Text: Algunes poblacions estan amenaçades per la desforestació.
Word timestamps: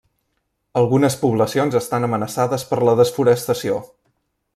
Algunes 0.79 1.17
poblacions 1.25 1.77
estan 1.81 2.07
amenaçades 2.07 2.65
per 2.71 2.81
la 2.89 2.97
desforestació. 3.01 3.79